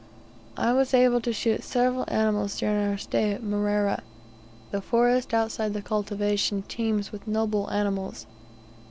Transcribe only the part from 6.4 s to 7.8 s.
teems with noble